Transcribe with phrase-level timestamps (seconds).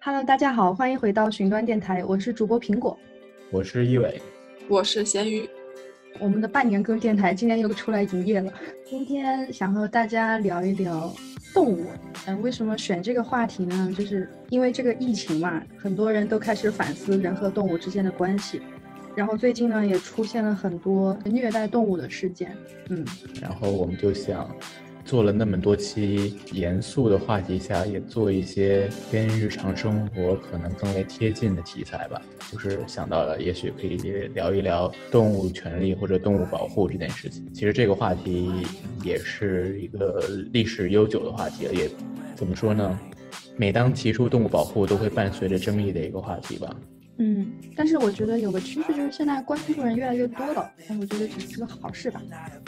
[0.00, 2.96] Hello，大家好，欢迎回到寻端电台，我是主播苹果，
[3.50, 4.22] 我是一伟，
[4.68, 5.46] 我是咸鱼。
[6.20, 8.52] 我们的半年更电台今天又出来营业了。
[8.84, 11.12] 今天想和大家聊一聊
[11.52, 11.84] 动物。
[12.26, 13.92] 嗯，为什么选这个话题呢？
[13.98, 18.62] 就是因为这个疫情嘛，很多人都开始反思人和动物之间的关系。
[19.16, 22.56] 然后最近呢，也出现了很多虐待动物的事件。
[22.88, 23.04] 嗯，
[23.42, 24.48] 然后我们就想。
[25.08, 32.20] 做了那么多期严肃的话题下，也做一些跟日常生活可能更为贴近的题材吧。
[32.52, 33.96] 就是想到了，也许可以
[34.34, 37.50] 聊一聊动物权利或者动物保护这件事情。
[37.54, 38.52] 其实这个话题
[39.02, 40.22] 也是一个
[40.52, 41.88] 历史悠久的话题了，也
[42.36, 43.00] 怎么说呢？
[43.56, 46.76] 每当提出动物保护，都会伴随着争议的一个话题吧。
[47.20, 52.22] 嗯，但是我觉得有个趋势就是现在关注人越来越多了，但我觉得这是个好事吧。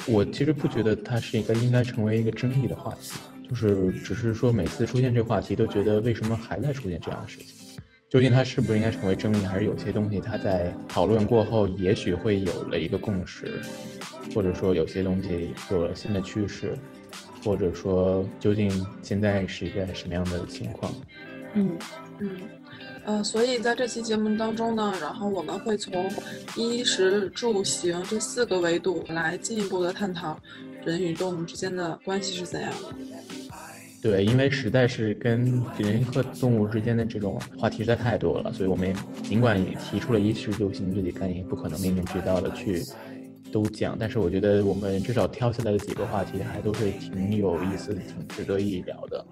[0.08, 3.12] 我其实不觉得它是一个应该成为一个争议的话题，
[3.48, 7.46] 就是只是说每次出现这个话题都觉得为什么还在出现这样的事情？
[8.08, 13.60] 究竟它是不是应该成为争议，还是有些东西它在讨论过后也许会有了一个共识，
[14.34, 16.76] 或者说有些东西有了新的趋势，
[17.44, 20.92] 或者说究竟现在是一个什么样的情况？
[21.54, 21.70] 嗯
[22.18, 22.30] 嗯。
[23.10, 26.08] 呃，所以在这期节目当中呢，然后我们会从
[26.56, 30.38] 衣食住行这四个维度来进一步的探讨
[30.84, 32.94] 人与动物之间的关系是怎样的。
[34.00, 42.84] 对，因为实在是跟人和动物之间的这种话题实在太多了，所以我们尽管提出了衣食住行这几概念，不可能面面俱到的去
[43.50, 49.26] 都讲，但是我觉得我们至少挑下来的几个话题还都是挺有意思、挺值得一聊的。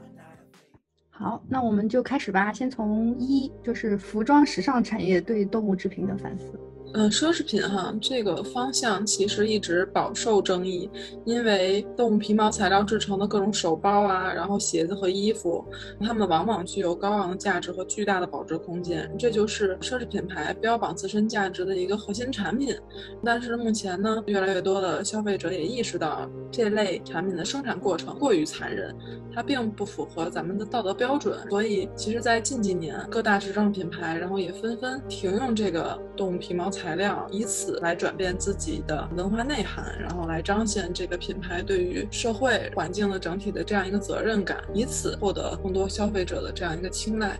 [1.18, 2.52] 好，那我们就开始吧。
[2.52, 6.52] 先从一，就是服装时尚产业对动物制品的反思。
[6.94, 10.90] 嗯，奢侈品哈这个方向其实一直饱受争议，
[11.26, 15.62] 因为动物皮毛材料制成的各种手包啊，然后鞋子和衣服，
[16.00, 22.74] 它们往往具有高昂的价值和巨大的保值空间，这就是奢侈品牌标榜自身价值的一个核心产品。
[23.22, 28.96] 但是目前呢，越来越多的消费者也意识到这类产品的生产过程过于残忍，
[29.34, 31.38] 它并不符合咱们的道德标准。
[31.50, 36.77] 所以，其实，在近几年，各大时尚品牌然后也纷纷停用这个动物皮毛材。
[36.78, 47.38] 材料，以此来转变自己的文化内涵，然后来彰显这个品牌对于社会环境的整体的这样一个责任感，以此获得更多消费者的这样一个青睐。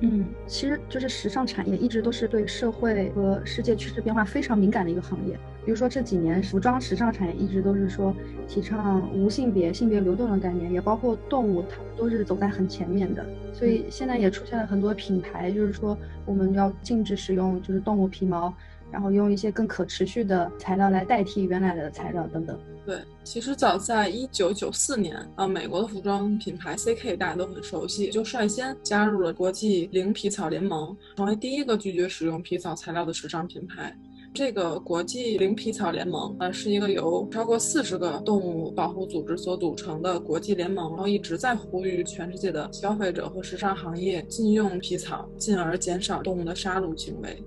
[0.00, 5.34] 嗯，其实就是时尚产业一直都是对社会和世界趋势变化非常敏感的一个行业。
[5.64, 8.14] 比如说这几年，服装时尚产业一直都是说
[8.46, 13.26] 提倡无性别、性别流动的概念，也包括动物，它们都是走在很前面的。
[13.52, 18.54] 所以现在也出现了很多品牌，就是说我们要禁止使用就是动物皮毛。
[18.90, 22.58] 然后用一些更可持续的材料来代替原来的材料等等。
[22.86, 33.94] 对，其实早在一九九四年啊，美国的服装品牌 CK 大家都很熟悉，就率先加入了国际零皮草联盟，成为第一个拒绝使用皮草材料的时尚品牌。
[34.34, 47.42] 这个国际零皮草联盟呃，是一个由超过四十个动物保护组织所组成的国际联盟，然后一直在呼吁全世界的消费者和时尚行业禁用皮草，进而减少动物的杀戮行为。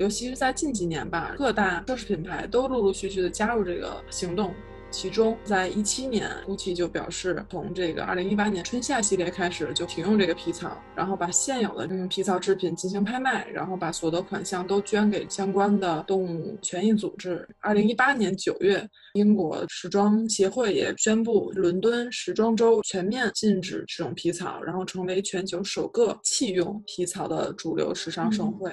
[0.00, 4.54] 尤其是在近几年吧，各大奢侈品牌都陆陆续续的加入这个行动。
[4.90, 17.46] 其中，在一七年，GUCCI 就表示，从这个二零一八年春夏系列开始就停用这个皮草，然后把现有的这种皮草制品进行拍卖，然后把所得款项都捐给相关的动物权益组织。
[17.60, 28.72] 二零一八年九月，英国时装协会也宣布，伦敦时装周全面禁止这种皮草，然后成为全球首个弃用皮草的主流时尚盛会。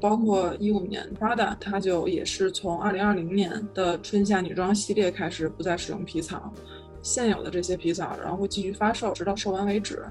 [0.00, 6.52] 包括一五年，Prada 它就也是从二零二零年的春夏女装系列开始不再使用皮草，
[7.02, 10.04] 现有的这些皮草，然后会继续发售，直到售完为止。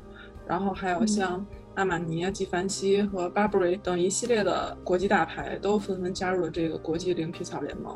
[0.46, 1.46] 然后还有像
[1.76, 7.96] 阿玛尼、纪梵希和 Burberry 等一系列的国际大牌都纷纷加入了这个国际零皮草联盟。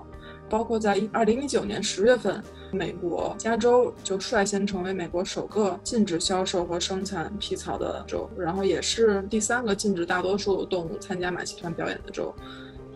[0.51, 12.36] 包括在二零一九年十月份，美国加州就率先成为美国首个禁止销售和生产皮草的州，然后也是第三个禁止大多数动物参加马戏团表演的州。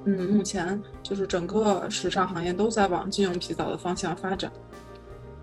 [0.03, 4.51] 嗯，目前就是整个时尚行业都在往禁用皮草的方向发展。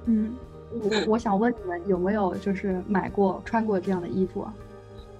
[0.05, 0.37] 嗯，
[0.71, 4.53] 我我想问你们有没有就是买过穿过这样的衣服啊？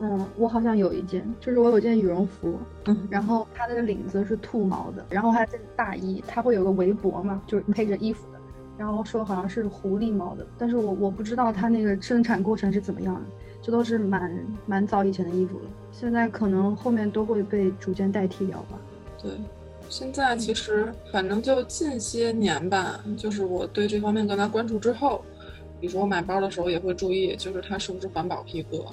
[0.05, 8.41] 嗯，我好像有一件，就是我有件羽绒服，嗯，然后它的领子是兔毛的，然后还件大衣，它会有个围脖嘛，就是配着衣服的，
[8.77, 13.21] 然后说好像是狐狸毛的，但是我我不知道它那个生产过程是怎么样的，
[13.63, 18.77] 这都是蛮蛮早以前的衣服了，现在可能后面都会被逐渐代替掉吧。
[19.23, 19.31] 对，
[19.89, 25.25] 现在其实反正就近些年吧，就是我对这方面更加关注之后，
[25.81, 28.85] 比如说我买包的时候也会注意，就是它是不是环保皮革。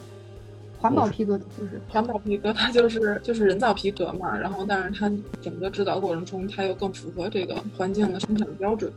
[0.79, 4.37] 环保皮革就是环保皮革，它就是就是人造皮革嘛。
[4.37, 5.11] 然后，但是它
[5.41, 8.91] 整个制造过程中，它又更符合这个环境的生产标准。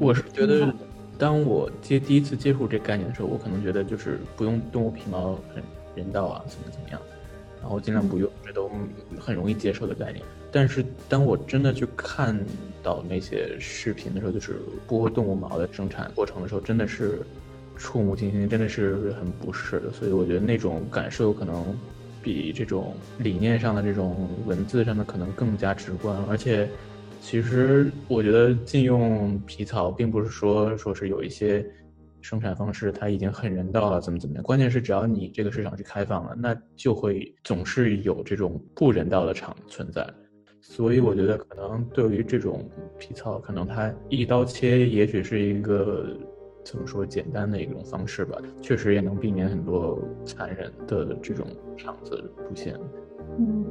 [0.00, 0.72] 我是觉得，
[1.16, 5.62] 当我接第一次接触这概念的时候，我可能觉得就是不用动物皮毛很
[5.94, 7.00] 人道啊，怎么怎么样，
[7.62, 8.70] 然后尽量不用，这都
[9.18, 10.22] 很容易接受的概念。
[10.52, 12.38] 但是当我真的去看
[12.82, 17.20] 到那些视频的时候，就是剥动物毛的生产过程的时候，真的是
[17.76, 19.92] 触目惊心，真的是很不适的。
[19.92, 21.76] 所以我觉得那种感受可能
[22.22, 26.68] 比这种理念上的这种文字上的可能更加直观，而且。
[27.18, 31.66] 其实我觉得禁用皮草，并不是说说是有一些
[32.20, 34.44] 生产方式它已经很人道了，怎么怎么样。
[34.44, 40.06] 关键是只要你这个市场是开放了，那就会总是有这种不人道的厂存在。
[40.60, 46.16] 所以我觉得可能对于这种皮草，可能它一刀切，也许是一个
[46.66, 48.36] 怎么说简单的一种方式吧。
[48.60, 51.46] 确实也能避免很多残忍的这种
[51.76, 52.76] 场子出现。
[53.38, 53.64] 嗯。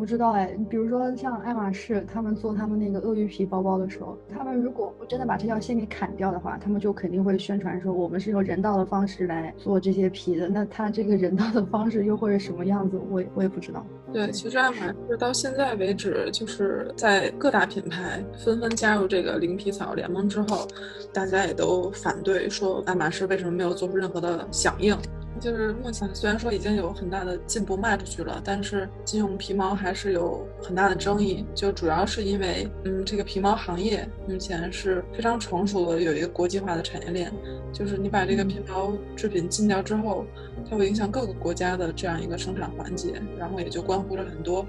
[0.00, 10.48] 不知道哎，比如说像爱马仕，他们做他们那个鳄鱼皮包包的时候，他们如果不真的把这条线给砍掉的话，他们就肯定会宣传说我们是用人道的方式来做这些皮的。
[10.48, 12.98] 那他这个人道的方式又会是什么样子？
[13.10, 13.84] 我也我也不知道。
[14.10, 20.66] 对，其实爱马仕到现在为止，就是在各大品牌纷纷加入这个零皮草联盟之后，
[21.12, 24.96] 大家也都反对说爱马仕为什么没有做出任何的响应。
[25.40, 31.46] 就是目前虽然说已经有很大的进步迈出去了，但是禁用皮毛还是有很大的争议。
[31.54, 37.32] 就主要是因为，嗯，这个皮毛行业目前是非常成熟的，有一个国际化的产业链。
[37.72, 40.26] 就是你把这个皮毛制品禁掉之后，
[40.68, 44.66] 它会影响各个国家的这样一个生产环节，然后也就关乎着很多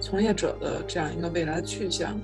[0.00, 2.20] 从业者的这样一个未来的去向。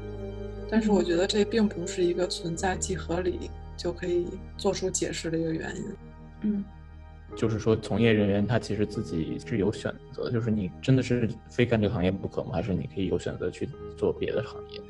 [0.68, 5.84] 但是我觉得这并不是一个存在即合理就可以做出解释的一个原因。
[6.42, 6.64] 嗯。
[7.36, 12.50] 就是说，从业人员他其实自己是有选择，就是你真的是非干这个行业不可吗？
[12.52, 14.80] 还是你可以有选择去做别的行业？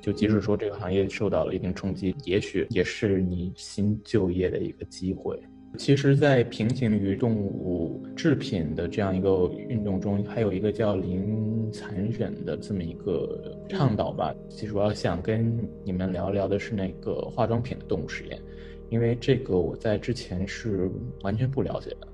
[0.00, 5.36] 就即使说这个行业受到了一定冲击，也许也是你新就业的一个机会。
[5.76, 14.32] 其实，在平行于动物制品的这样一个运动中，还有一个叫零残忍的这么一个倡导吧。
[14.48, 18.40] 其实我要想跟你们聊聊的是那个化妆品的动物实验。
[18.88, 20.90] 因为这个我在之前是
[21.22, 22.08] 完全不了解的，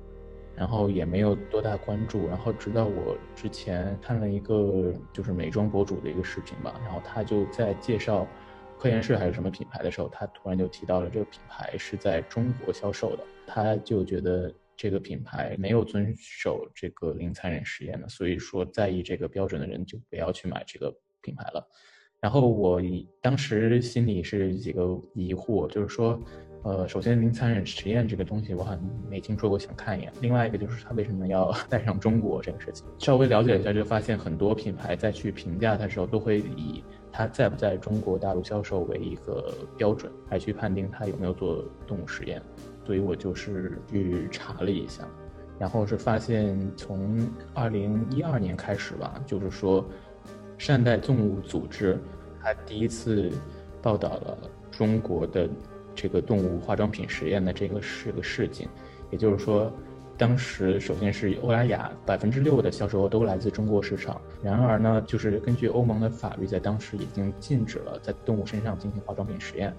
[0.56, 8.26] 然后也没有多大关注，然后直到我之前看了一个就是美妆博主的一个视频吧，然后他就在介绍
[8.78, 21.66] 科颜氏还是什么品牌的时候，他突然就提到了这个品牌是在中国销售的，他就觉得这个品牌没有遵守这个零残忍实验的，所以说在意这个标准的人就不要去买这个品牌了。
[22.18, 22.80] 然后我
[23.20, 26.18] 当时心里是几个疑惑，就是说。
[26.64, 28.78] 呃，首先零残忍实验这个东西我还
[29.10, 30.12] 没听说过，想看一眼。
[30.20, 42.40] 另外一个就是它为什么要 带上中国这个事情，稍微了解一下就发现很多品牌在去评价它的时候，都会以它在不在中国大陆销售为一个标准来去判定它有没有做动物实验。
[42.86, 45.04] 所以我就是去查了一下，
[45.58, 49.84] 然后是发现从二零一二年开始吧，就是说
[50.58, 51.98] 善待动物组织
[52.40, 53.32] 它第一次
[53.82, 54.38] 报道了
[54.70, 55.48] 中国的。
[55.94, 58.68] 这个动物化妆品实验的这个是个事情，
[59.10, 59.72] 也就是说，
[60.16, 64.20] 当时首先是欧莱雅百分之六的销售额都来自中国市场。
[64.42, 69.74] 然而呢，就是根据欧盟的法律，在当时已经禁止了在动物身上进行化妆品实验。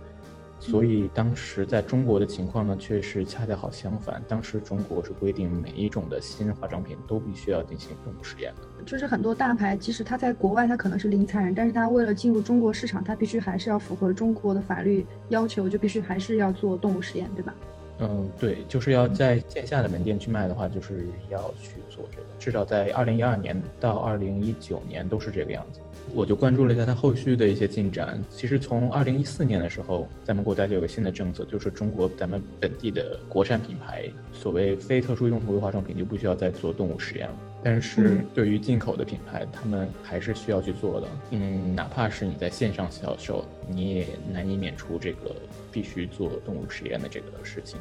[0.64, 4.24] 所以当时在中国的情况呢，却是恰恰好相反。
[4.30, 8.84] 当时中国是规定每一种的新化妆品都必须要进行动物实验的。
[8.86, 17.54] 就是很多大牌，即使它在国外它可能是零残忍，但是它为了进入中国市场，它必须还是要符合中国的法律要求，就必须还是要做动物实验，对吧？
[18.00, 22.24] 嗯，对，就是要在线下的门店去卖的话，就是要去做这个。
[22.40, 25.80] 至少在二零一二年到二零一九年都是这个样子。
[26.14, 28.22] 我就关注了一下它后续的一些进展。
[28.30, 37.36] 其实从二零一四年的时候，咱们国家就有个新的政策，就是中国咱们本地的国产品牌，所谓非特殊用途的化妆品就不需要再做动物实验了。
[37.64, 41.08] 但是对于进口的品牌，他们还是需要去做的。
[41.32, 45.34] 嗯，哪怕是你在线上销售，你也难以免除这个
[45.72, 47.80] 必须做动物实验的这个事情。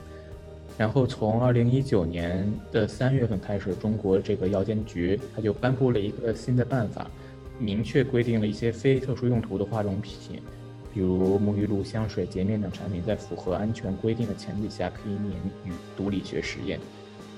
[0.79, 7.11] 然后从二零一九年的三月份开始，中国这个药监局它就颁布了一个新的办法。
[7.59, 10.41] 明确规定了一些非特殊用途的化妆品，
[10.93, 15.33] 比如沐浴露、香水、洁面等产品，在符合安全规定的前提下，可以免
[15.65, 16.79] 于毒理学实验。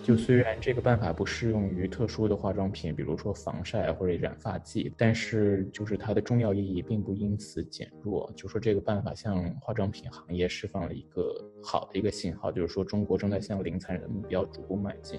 [0.02, 8.30] 就虽然这个办法不适用于特殊的化妆品，比如说防晒或者染发剂，但是就是它的重要意义并不因此减弱。
[8.36, 15.18] 就说这个办法向化妆品行业释放了一个好的一个信号，就是说中国正在向零残忍的目标逐步迈进。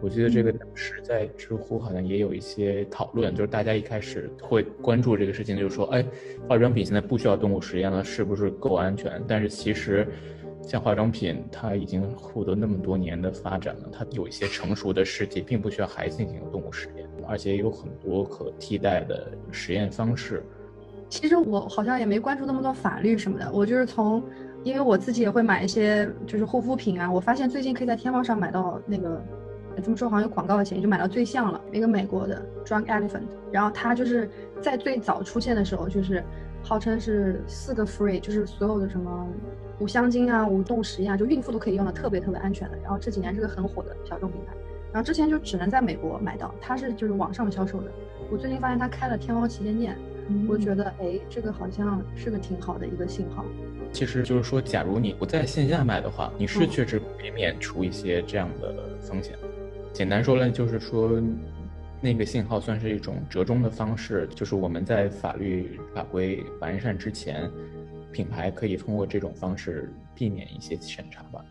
[0.00, 6.04] 我记得这个当时在知乎好像也有一些讨论，就是大家一开始会关注这个事情，就是说，哎，
[6.48, 9.22] 化妆品现在不需要动物实验了，是不是够安全？
[9.28, 10.06] 但是其实，
[10.62, 20.44] 像化妆品，它已经获得那么多年的发展了，它有一些成熟的试剂，并不需要还进行动物实验，而且有很多可替代的实验方式。
[21.08, 24.22] 其实我好像也没关注那么多法律什么的，我就是从。
[24.64, 29.20] 因为我自己也会买一些就是护肤品啊，我发现最近可以在天猫上买到那个，
[29.80, 34.28] 这么说好像有广告的嫌疑，就买到最像了，一个美国的 Drunk Elephant，然后它就是
[34.60, 36.22] 在最早出现的时候，就是
[36.62, 39.26] 号称是四个 free，就是所有的什么
[39.78, 42.76] 无香精啊、无动物实验啊，就孕妇都可以用的，特别特别安全的。
[42.82, 44.54] 然后这几年是个很火的小众品牌，
[44.92, 47.90] 然后之前就只能在美国买到，它是就是网上销售的。
[48.30, 49.96] 我最近发现它开了天猫旗舰店，
[50.48, 53.44] 我觉得哎，这个好像是个挺好的一个信号。
[53.92, 59.36] 其实就是说，假如你不在线下买的话，你是确实可以免除一些这样的风险。
[59.92, 61.20] 简单说呢，就是说，
[62.00, 67.50] 那个信号算是一种折中的方式，就是我们在法律法规完善之前，
[68.10, 71.44] 品牌可以通过这种方式避免一些审查吧。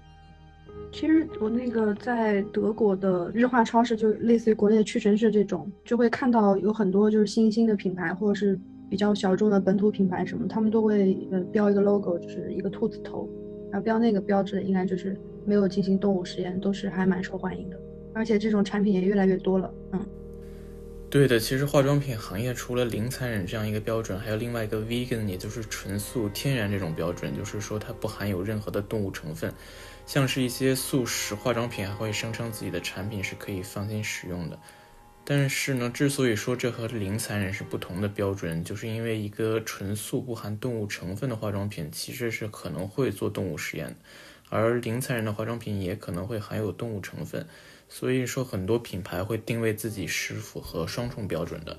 [0.92, 8.60] 其实我那个在德国的日化超市，就类似于国内的屈臣氏这种，就会看到有很多就是新兴的品牌，或者是。
[8.90, 13.26] 比较小众的本土品牌什么，他们都会呃标一个 logo，就是一个兔子头，
[13.72, 17.80] 然后标那个标志应该就是没有进行动物实验，都是还蛮受欢迎的，
[18.14, 19.74] 而且这种产品也越来越多了。
[19.92, 20.06] 嗯，
[21.10, 29.54] 对的，其实化妆品行业除了零残忍这样一个标准，还有另外一个 vegan，也就是纯素天然这种标准，就是说它不含有任何的动物成分，
[30.06, 34.60] 像是一些素食化妆品还会声称自己的产品是可以放心使用的。
[35.24, 43.96] 但是呢，之所以说这和零残忍是不同的标准，就是因为一个纯素不含动物成分的化妆品，其实是可能会做动物实验，
[44.52, 47.44] 而零残忍的化妆品也可能会含有动物成分。
[47.90, 51.76] 所以说，很多品牌会定位自己是符合双重标准的。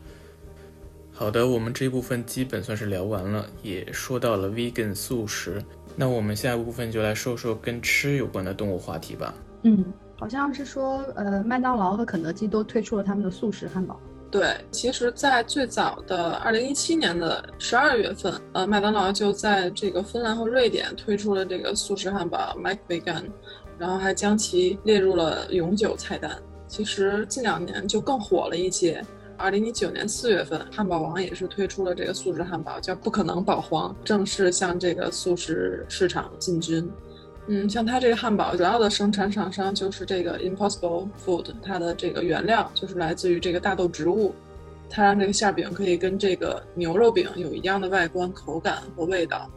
[1.12, 5.62] 好的，我们这一部分基本算是聊完了，也说到了 vegan 素食，
[5.94, 9.32] 那我们下一部分就来说说跟吃有关的动物话题吧。
[9.62, 9.84] 嗯。
[10.18, 13.98] 好像是说，呃，麦当劳和肯德基都推出了他们的素食汉堡。
[14.32, 23.24] 对，其实，在最早的二零一七年的十二月份，呃，麦当劳就在这个芬兰和瑞典推出了这个素食汉堡 Mac Vegan，
[23.78, 26.34] 然后还将其列入了永久菜单。
[26.66, 29.04] 其实近两年就更火了一些。
[29.36, 36.90] 二零一九年四月份，汉堡王也是推出了这个素食汉堡，叫不可能保皇，正式向这个素食市场进军。
[37.48, 44.32] 嗯，像它这个汉堡主要的生产厂商就是这个 Impossible Food，它的这个原料就是来自于这个大豆植物，
[44.88, 49.50] 它让这个馅饼可以跟这个牛肉饼有一样的外观、口感和味道。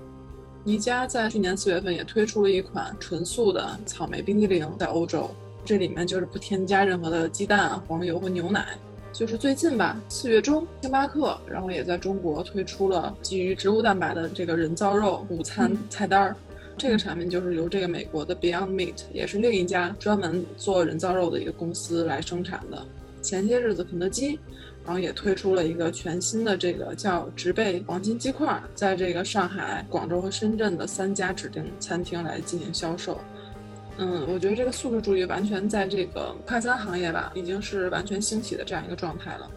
[0.64, 5.30] 宜家在去年四月份也推出了一款纯素的草莓冰激凌，在欧洲，
[5.64, 8.78] 这里面就是不添加任何的鸡蛋、黄油和牛奶。
[9.14, 16.36] 就是最近吧，四月中，星巴克然后也在中国推出了基于植物蛋白的这个人造肉午餐菜单儿。
[16.78, 22.86] 这个产品就是由这个美国的 Beyond Meat，也是另一家专门做人造肉的一个公司来生产的。
[23.22, 24.40] 前些日子，肯德基，
[24.86, 33.20] 然后也推出了一个全新的这个叫植被黄金鸡块，在这个上海、广州和深圳的三家指定餐厅来进行销售。
[33.98, 39.50] 嗯，我觉得这个素食主义完全在这个快餐行业吧，已经是完全兴起的这样一个状态了。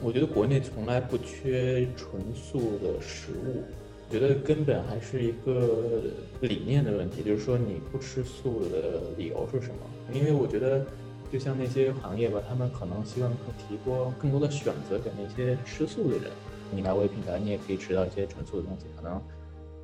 [0.00, 3.62] 我觉得国内从来不缺纯素的食物。
[4.10, 6.02] 觉得根本还是一个
[6.40, 9.76] 理念的问题，就是说你不吃素的理由是什么？
[10.12, 10.86] 因为我觉得，
[11.30, 16.30] 就像那些行业吧，他们可能希望提供更多的选择给那些吃素的人。
[16.72, 18.86] 你来我的品牌，你也可以吃到一些纯素的东西。
[18.96, 19.22] 可能，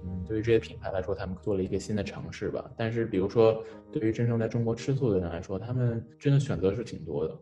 [0.04, 2.71] 嗯，对于这些品牌来说，他们做了一个新的尝试吧。
[2.76, 3.62] 但是，比如说，
[3.93, 7.38] 对于真正在中国吃素的人来说，他们真的选择是挺多的。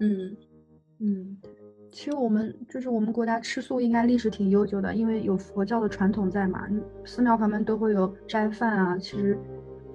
[0.00, 0.36] 嗯，
[0.98, 1.38] 嗯。
[1.94, 6.66] 其实我们就是我们国家吃素应该历史挺悠久的，因为有佛教的传统在嘛，
[7.04, 8.98] 寺庙旁边都会有斋饭啊。
[8.98, 9.38] 其实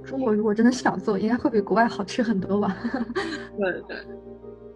[0.02, 2.78] 中国如果真的想做，应该会比国外好吃很多吧？
[3.60, 3.98] 对对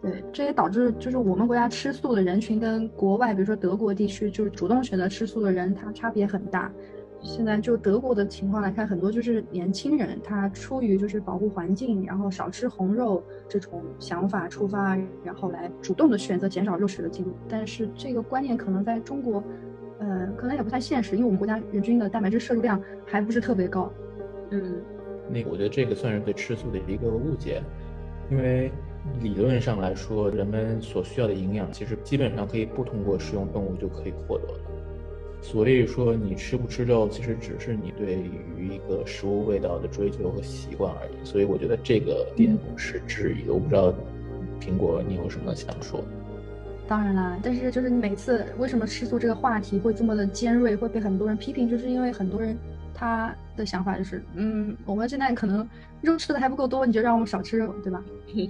[0.01, 6.69] 对，这也导致就是我们国家吃素的人群跟国外，比如说德国地区，就是主动选择吃素的人，他差别很大。
[7.23, 17.31] 现在就德国的情况来看，很多就是年轻人，他出于就是保护环境，然后少吃红肉这种想法出发，然后来主动的选择减少肉食的进入。
[17.47, 19.41] 但是这个观念可能在中国，
[19.99, 23.89] 呃，可能也不太现实，因为我们国家人均的蛋白质摄入量还不是特别高。
[24.51, 24.81] 嗯，
[25.29, 27.63] 那我觉得这个算是对吃素的一个误解，
[28.29, 28.69] 因为
[29.21, 34.59] 理论上来说，人们所需要的营养其实基本上可以不通过食用动物就可以获得了。
[35.43, 41.25] 所以说，你吃不吃肉，其实只是你对于一个食物味道的追求和习惯而已。
[41.25, 43.53] 所以我觉得这个点是质疑的。
[43.53, 43.93] 我不知道
[44.59, 46.01] 苹果，你有什么想说？
[46.87, 52.57] 当然啦，但是就是你每次为什么吃素这个话题会这么的尖锐，会被很多人批评，就是因为很多人
[52.93, 55.67] 他的想法就是，嗯，我们现在可能
[56.01, 58.01] 肉吃的还不够多，你就让我们少吃肉，对吧？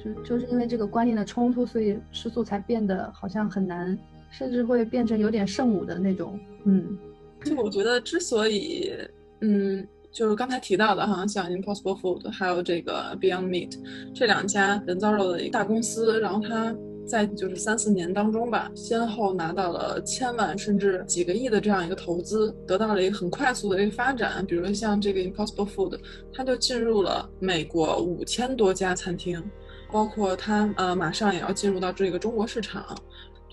[0.03, 3.97] 就就是因为这个观念的冲突，所以吃素才变得好像很难，
[4.37, 6.37] 甚至会变成有点圣母的那种。
[6.65, 6.97] 嗯，
[7.45, 8.91] 就我觉得之所以，
[9.39, 9.87] 嗯。
[10.13, 13.79] 就是刚才提到的哈，像 Impossible Food，还有这个 Beyond Meat
[14.13, 16.71] 这两家人造肉的一个大公司，然后它
[17.03, 24.45] 在就是三四年当中吧，先后拿到了千万甚至几个亿的这样一个投资，得到了一个很快速的一个发展。
[24.45, 25.99] 比如像这个 Impossible Food，
[26.31, 29.43] 它就进入了美国五千多家餐厅，
[29.91, 32.85] 包括它呃马上也要进入到这个中国市场。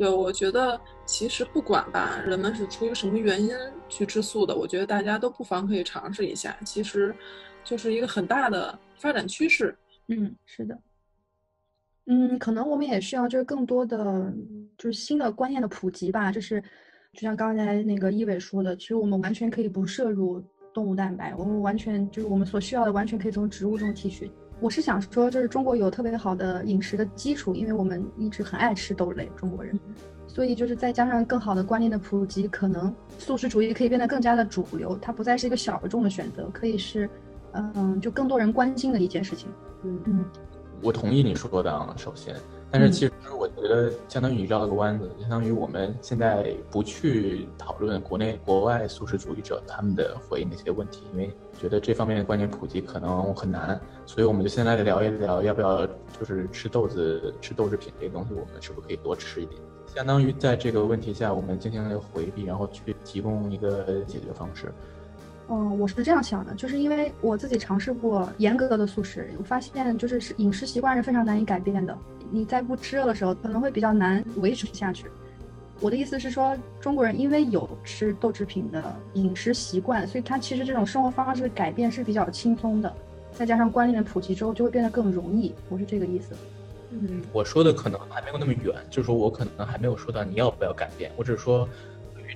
[0.00, 3.54] 对，我觉得其实不管吧，人们是出于什么原因
[3.87, 6.57] 去吃素的，我觉得大家都不妨可以尝试一下。
[6.64, 7.14] 其实，
[7.62, 9.76] 就是一个很大的发展趋势。
[10.09, 10.78] 嗯，是的。
[12.07, 14.33] 嗯，可能我们也需要就是更多的
[14.78, 16.33] 就是新的观念的普及吧。
[16.33, 16.62] 就是
[17.12, 20.42] 就像刚才那个一伟说的，其实我们完全可以不摄入
[20.73, 24.33] 动物蛋白，我们完全就是我们所需要的完全可以从植物中提取。
[24.61, 29.79] 我是想说，就是中国有特别好的饮食的基础，因为我们一直很爱吃豆类，中国人，
[30.26, 37.09] 所以就是再加上更好的观念的普及，可能素食主义可以变得更加的主流，它不再是一个小众的选择，可以是，
[37.52, 39.49] 嗯，就更多人关心的一件事情。
[39.83, 40.25] 嗯嗯，
[40.83, 42.37] 我同意你说的啊，首先。
[42.70, 59.60] 但是其实我觉得，相当于你绕了个弯子，相当于我们现在不去讨论国内国外素食主义者他们的回应那些问题，因为觉得这方面的观念普及可能很难，所以我们就先来聊一聊，要不要就是吃豆子、吃豆制品这些东西，我们是不是可以多吃一点？
[59.86, 64.72] 相当于在这个问题下，我们进行了回避，然后去提供一个解决方式。
[65.52, 71.97] 嗯，我是这样想的，就是因为我自己尝试过严格的素食，我发现就是饮食习惯是非常难以改变的。
[72.30, 75.07] 你在不吃肉的时候，可能会比较难维持下去。
[75.80, 82.94] 我的意思是说，中国人因为有吃豆制品的饮食习惯，所以他其实这种生活方式的改变是比较轻松的。
[83.33, 85.53] 再加上观念的普及之后，就会变得更容易。
[85.68, 86.33] 我是这个意思。
[86.90, 91.68] 嗯，我说的可能还没有那么远，就是说我可能还没有说到你要不要改变，我只是说。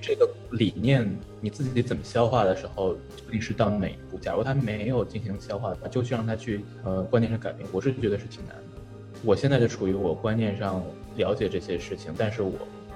[0.01, 1.07] 这个理念
[1.41, 4.17] 你自己怎么消化的时候，究竟是到哪一步？
[4.17, 8.81] 假如他没有进行消化的话，就去让他去呃观念上改变，我是觉得是挺难的。
[9.23, 10.83] 我现在就处于我观念上
[11.15, 12.51] 了解这些事情，但是我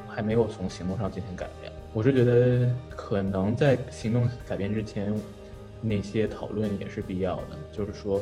[0.07, 1.71] 还没有从行动上进行改变。
[1.93, 5.13] 我是觉得可能在行动改变之前，
[5.81, 7.57] 那些讨论也是必要的。
[7.71, 8.21] 就是说，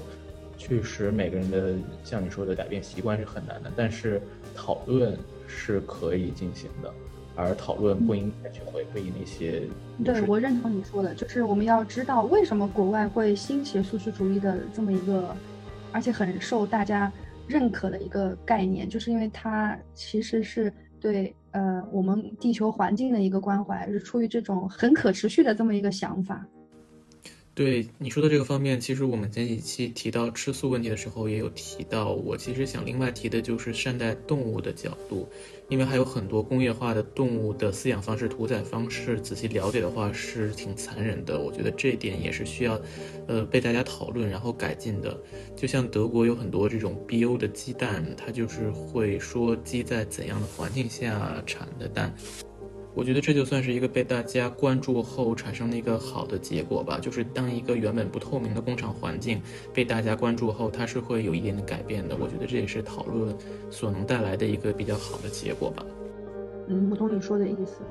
[0.58, 4.22] 确实每个人的像你说的改变习惯是很难的，但是
[4.56, 6.94] 讨论是可以进行的。
[7.38, 9.62] 而讨论不应该去回避那些。
[10.04, 15.36] 对，我认同你说的，就是我们要知道为什么国外会兴起素食主义的这么一个，
[15.92, 17.12] 而且很受大家
[17.48, 26.46] 认可的一个概念，就是因为它其实是对呃我们地球环境的一个关怀，是出于这种很可持续的这么一个想法。
[27.58, 32.12] 对你说的这个方面，其实我们前几期提到吃素问题的时候也有提到。
[32.12, 35.28] 我其实想另外提的就是善待动物的角度，
[35.68, 41.40] 因为还有很多工业化的动物的饲养方式、屠宰方式，仔细了解的话是挺残忍的。
[41.40, 42.80] 我觉得这一点也是需要，
[43.28, 45.20] 呃，被大家讨论然后改进的。
[45.56, 52.16] 就像德国有很多这种 BO 的鸡蛋，它就是会说鸡在怎样的环境下产的蛋。
[52.94, 57.00] 我觉得这就算是一个被大家关注后产生的一个好的结果吧。
[57.00, 59.40] 就是当一个原本不透明的工厂环境
[59.74, 62.16] 被大家关注后，它是会有一点点改变的。
[62.20, 63.36] 我觉得这也是讨论
[63.70, 65.86] 所能带来的一个比较好的结果吧。
[66.68, 67.82] 嗯，我懂你说的意思。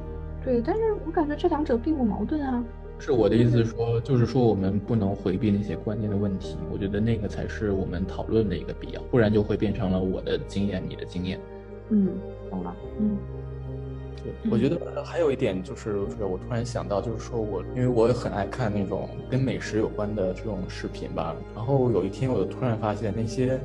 [0.45, 2.63] 对，但是我感觉这两者并不矛盾啊。
[2.99, 6.57] 是我的意思说，就是说我们不能回避那些关键的问题。
[6.73, 11.39] 我觉得那个才是我们讨论的一个必要，不然就会变成了我的经验，你的经验。
[11.91, 12.09] 嗯，
[12.51, 12.75] 懂了。
[12.99, 13.17] 嗯。
[14.51, 21.35] 我觉得还有一点就是，我突然想到，就是说我因为我也很爱看那种跟美食有关的这种视频吧。
[21.55, 23.59] 然后有一天，我就突然发现那些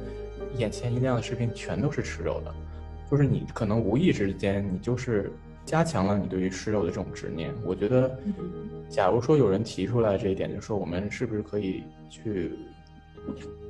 [0.58, 2.54] 眼前一亮的视频全都是吃肉的，
[3.10, 5.32] 就是你可能无意之间，你就是
[5.66, 7.54] 加强了你对于吃肉的这种执念。
[7.66, 8.18] 我觉得，
[8.90, 12.52] 假如说有人提出来这一点，就是说我们是不是可以去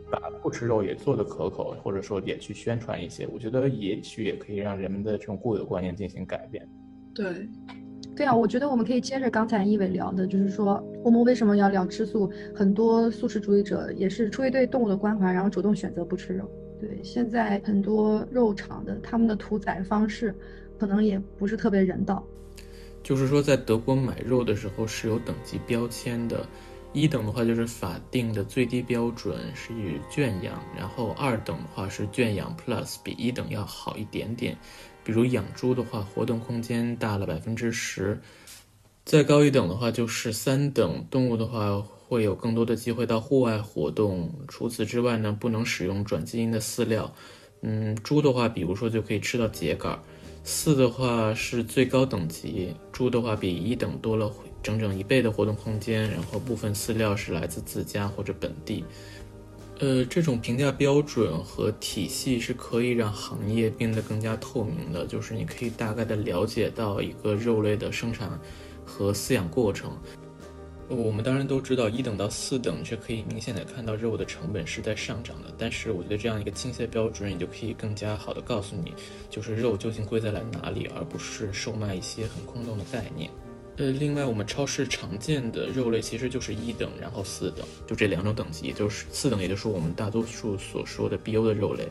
[0.10, 3.28] 把不吃肉也做的可口，或者说也去宣传一些？
[3.28, 6.68] 我觉得也许也可以让人们的这种固有观念进行改变。
[7.14, 7.50] 对，
[8.16, 12.32] 对啊，我觉得我们可以接着刚才一伟聊的，就是说我们为什么要聊吃素？
[12.56, 16.50] 很多素食主义者也是出于对动物的关怀，然后主动选择不吃肉。
[16.80, 20.34] 对，现在很多肉厂的他们的屠宰方式，
[20.80, 22.26] 可能也不是特别人道。
[23.04, 26.46] 就是说，在德国买肉的时候是有等级标签的，
[26.94, 29.74] 一等的话就是法定的最低标准是
[30.10, 34.58] 圈养，然后二等的话是圈养 Plus，比一等要好一点点。
[35.04, 38.20] 比如养猪的话，活动空间大了百分之十。
[39.04, 44.32] 再高一等的话就是三等，动物的话会有更多的机会到户外活动。
[44.48, 47.14] 除此之外呢，不能使用转基因的饲料。
[47.62, 50.00] 嗯，猪的话，比如说就可以吃到秸秆。
[50.44, 54.32] 四的话是最高等级，猪的话比一等多了。
[54.64, 58.86] 整整一倍的活动空间，然后部分饲料是来自自家或者本地。
[59.82, 68.40] 呃，这种评价标准和体系是可以让行业变得更加透明的，就是你可以大概的了解到一个肉类的生产
[68.86, 69.98] 和饲养过程。
[70.88, 78.94] 我们当然都知道，一等到四等是可以明显的看到肉的成本是在上涨的，但是我觉得这样一个清晰的标准，也就可以更加好的告诉你，
[79.32, 83.32] 就是肉究竟贵在了哪里，而不是售卖一些很空洞的概念。
[83.78, 91.88] 呃，另外，我们超市常见的肉类其实就是一等，然后四等，就这两种等级，就是四等，也就是我们大多数所说的 BO 的肉类。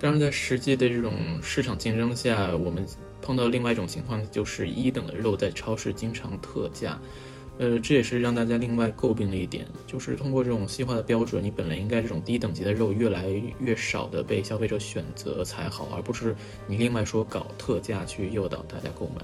[0.00, 2.84] 当然，在实际的这种市场竞争下，我们
[3.20, 6.98] 碰到另外一种情况，就是一等的肉在超市经常特价。
[7.58, 13.28] 呃，这也是让大家另外诟病的一点，就是通过这种细化的标准，你本来应该这种低等级的肉越来
[13.60, 16.34] 越少的被消费者选择才好，而不是
[16.66, 19.22] 你另外说搞特价去诱导大家购买。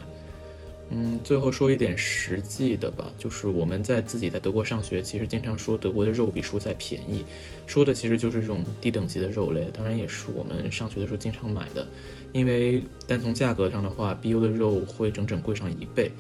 [0.91, 7.25] 嗯，最后说一点实际的吧，就是我们在自己在德国上学，其实经常说德国的肉比蔬菜便宜，
[7.67, 11.87] 说的其实就是这种低等级的肉类，当然也是我们上学的时候经常买的，
[12.33, 16.11] 因为单从价格上的话，BU 的肉会整整贵上一倍。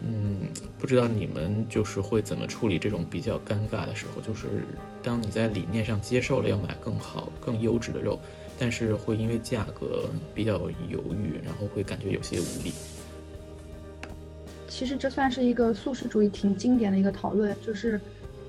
[0.00, 4.46] 嗯，不知道你们就是会怎么处理这种比较尴尬的时候，就是
[5.02, 8.20] 当你在理念上接受了要买更好、更优质的肉，
[8.58, 12.72] 但是会因为价格比较犹豫，然后会感觉有些无力。
[14.68, 18.00] 其实这算是一个素食主义挺经典的一个讨论，就是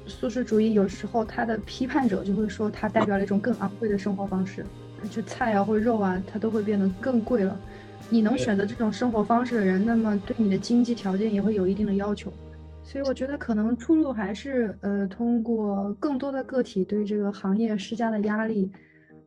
[0.06, 4.64] 素食主义有时候它的批判者就会说它代表了一种更昂贵的生活方式，
[5.10, 7.58] 就菜啊或者肉啊，它都会变得更贵了。
[8.10, 12.32] 你能选择这种生活方式的人，那么对你的经济条件也会有一定的要求。
[12.84, 18.72] 所以我觉得可能出路还是呃通过更多的个体对这个行业施加的压力，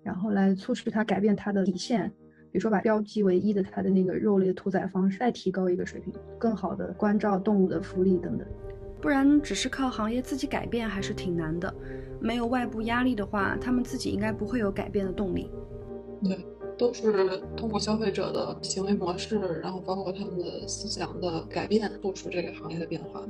[0.02, 2.12] 然后来促使它改变它的底线。
[2.52, 8.46] 比如说，把标记为一的它的那个肉类的屠宰方式再提高一个水平，更好的关照动物的福利等等。
[9.00, 11.74] 不然，只是靠行业自己改变还是挺难的。
[12.20, 15.50] 没有外部压力的话，他们自己应该不会有改变的动力。
[16.22, 23.22] 对，都是通过消费者的行为模式，然后包括他们的思想的改变，做出这个行业的变化。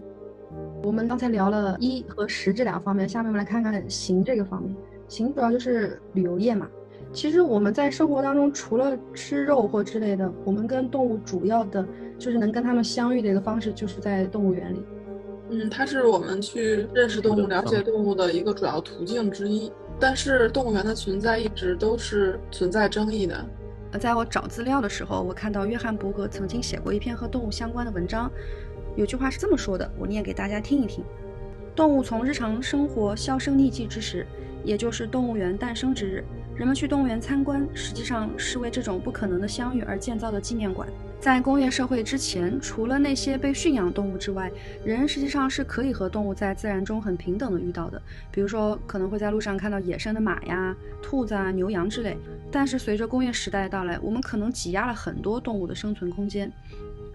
[0.83, 4.77] 我们刚才聊了一和十这两方面，下面我们来看看行这个方面。
[5.09, 6.69] 行主要就是旅游业嘛。
[7.12, 11.87] 其实我们在生活当中，除了吃肉或之类的，我们跟动物主要的
[12.18, 14.83] 就是能跟它们相遇的一个方式，就是在动物园里。
[15.51, 19.70] 嗯，它是我们去认识动物、了解动物的一个主要途径之一。
[20.01, 23.44] 但是动物园的存在一直都是存在争议的。
[23.92, 28.31] 呃，在我找资料的时候，我看到约翰伯格曾经写过一篇和动物相关的文章，
[28.96, 31.05] 有句话是这么说的，我念给大家听一听：
[31.77, 34.27] 动物从日常生活销声匿迹之时，
[34.64, 36.25] 也就是动物园诞生之日。
[36.55, 40.87] 人们去动物园参观，实际上是为这种不可能的相遇而建造的纪念馆。
[41.19, 44.51] 在工业社会之前，除了那些被驯养动物之外，
[44.85, 48.01] 人实际上是可以和动物在自然中很平等的遇到的。
[48.31, 52.19] 比如说，可能会在路上看到野生的马呀、兔子啊、牛羊之类。
[52.51, 56.53] 但是随着工业时代的到来，我们可能挤压了很多动物的生存空间，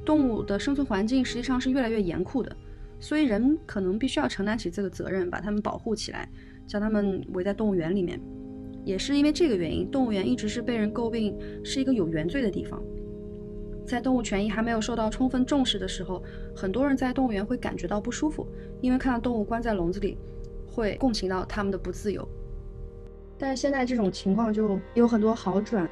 [0.04, 2.56] 动物的生存环境实际上是越来越严酷的。
[3.00, 6.28] 所以人可能必须要承担起这个责任，把它们保护起来，
[6.66, 8.20] 将它们围在动物园里面。
[8.88, 12.82] 也是因为这个原因，动物园一直是被人诟病是一个有原罪的地方。
[13.86, 16.24] 在动物权益还没有受到充分重视的时候，
[16.56, 18.48] 很多人在动物园会感觉到不舒服，
[18.80, 20.18] 因为看到动物关在笼子里，
[20.66, 22.26] 会共情到他们的不自由。
[23.38, 25.90] 但是现在这种情况就有很多好转，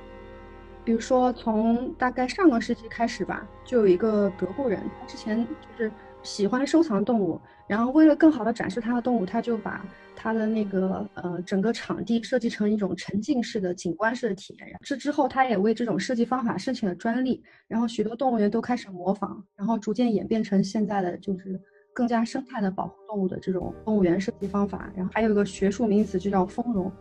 [0.86, 5.92] 比如说从大概上个世纪开始吧，就有一个德国人，他之前就是
[6.26, 9.86] 喜欢收藏动物，然后为了更好的展示他的动物，他就把。
[10.18, 14.76] 它的那个呃，整个场地设计成一种沉浸式的景观式的体验。
[14.82, 17.44] 这之后，他也为这种设计方法申请了专利。
[17.68, 21.62] 然后，许多动物园都开始模仿，然后逐渐演变成现在的就是
[21.94, 24.90] 更加生态的保护动物的这种动物园设计方法。
[24.96, 26.92] 然后，还有一个学术名词就叫丰容。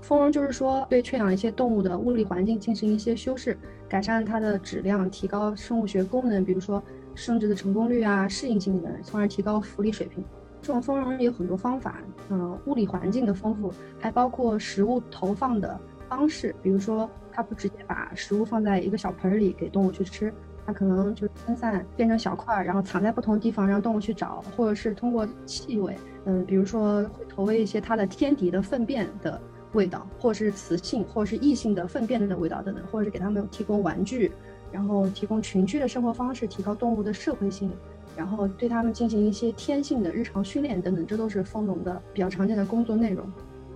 [0.00, 3.56] 丰容就是说对圈养一些动物的物理环境进行一些修饰，
[3.90, 6.80] 改善它的质量，提高生物学功能，比如说
[7.16, 10.24] 生殖的成功率啊、适应性能，从而提高福利水平。
[10.62, 15.76] 这种丰容有很多方法，嗯，物理环境的丰富，还包括食物投放的
[16.08, 16.54] 方式。
[16.62, 20.32] 比如说，它不直接把食物放在一个小盆里给动物去吃，
[20.64, 29.40] 它可能就是分散变成小块儿，然后藏在不同地方，让动物去找，或者是通过气味，嗯，比如说会投喂一些它的天敌的粪便的
[29.72, 34.32] 味道，或者是雌性或者是异性的粪便的味道等等，或者是给它们提供玩具，
[34.72, 37.70] 然后提供群居的生活方式，提高动物的社会性，
[38.16, 43.24] 然后对它们进行一些天性的日常训练等等，这都是丰农的比较常见的工作内容。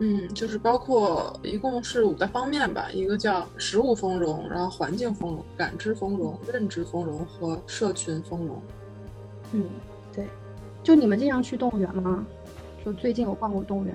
[0.01, 8.61] 嗯，就是包括一共是五个方面吧，一个叫食物丰容，然后环境丰容、感知丰容、认知丰容和社群丰容。
[9.53, 9.65] 嗯，
[10.13, 10.27] 对。
[10.83, 12.27] 就你们经常去动物园吗？
[12.85, 13.95] 就最近有逛过动物园？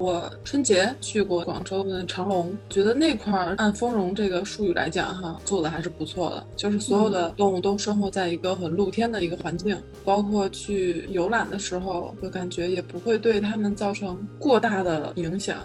[0.00, 6.46] 我春节去过广州的长隆，觉得那块儿按丰容这个术语来讲，哈，做的还是不错的。
[6.56, 15.58] 就是所有的动物都生活在一个很露天的一个环境，包括去游览的时候，我感觉也不会对它们造成过大的影响。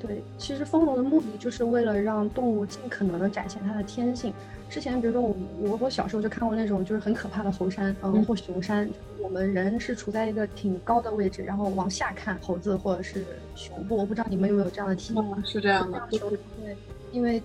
[0.00, 4.32] 对，其实丰容的目的就是为了让动物尽可能的展现它的天性。
[4.68, 8.88] 之前，比如说我我我小时候就看过那种就是很可怕的猴山，嗯，或熊山。
[9.20, 13.96] 我们人是处在一个挺高的位置，然后往下看猴子或者是熊部。
[13.96, 15.44] 我不知道你们有没有这样的体验？
[15.44, 16.76] 是这样的，对，
[17.12, 17.42] 因为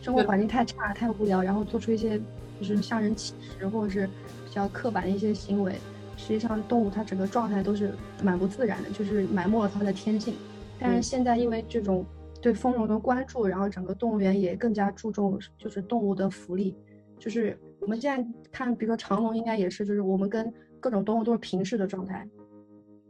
[0.00, 2.18] 生活环境太差太无聊，然后做出一些
[2.58, 4.06] 就是向人乞食或者是
[4.46, 5.74] 比较刻板的一些行为。
[6.16, 7.92] 实际上，动物它整个状态都是
[8.22, 10.34] 蛮不自然的，就是埋没了它的天性。
[10.78, 12.04] 但是现在因为这种。
[12.40, 16.72] 对丰容的关注，然后整个动物园也更加注重就是动物的福利，
[17.18, 22.24] 就是我们现在看，比如说长隆应该也是，就是我们跟各种动物都是平视的状态，